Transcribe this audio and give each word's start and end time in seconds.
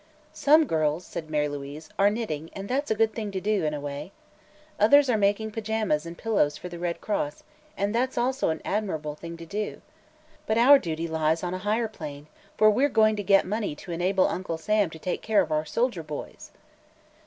"Some 0.33 0.65
girls," 0.65 1.05
said 1.05 1.29
Mary 1.29 1.47
Louise, 1.47 1.87
"are 1.99 2.09
knitting, 2.09 2.49
and 2.53 2.67
that's 2.67 2.89
a 2.89 2.95
good 2.95 3.13
thing 3.13 3.29
to 3.29 3.39
do, 3.39 3.65
in 3.65 3.75
a 3.75 3.79
way. 3.79 4.11
Others 4.79 5.11
are 5.11 5.15
making 5.17 5.51
pajamas 5.51 6.07
and 6.07 6.17
pillows 6.17 6.57
for 6.57 6.69
the 6.69 6.79
Red 6.79 7.01
Cross, 7.01 7.43
and 7.77 7.93
that's 7.93 8.17
also 8.17 8.49
an 8.49 8.63
admirable 8.65 9.13
thing 9.13 9.37
to 9.37 9.45
do. 9.45 9.79
But 10.47 10.57
our 10.57 10.79
duty 10.79 11.07
lies 11.07 11.43
on 11.43 11.53
a 11.53 11.59
higher 11.59 11.87
plane, 11.87 12.25
for 12.57 12.71
we're 12.71 12.89
going 12.89 13.15
to 13.17 13.21
get 13.23 13.45
money 13.45 13.75
to 13.75 13.91
enable 13.91 14.27
Uncle 14.27 14.57
Sam 14.57 14.89
to 14.89 14.97
take 14.97 15.21
care 15.21 15.43
of 15.43 15.51
our 15.51 15.65
soldier 15.65 16.01
boys." 16.01 16.49